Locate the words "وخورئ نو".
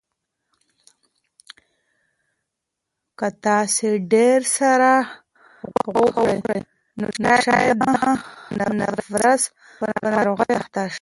6.29-7.07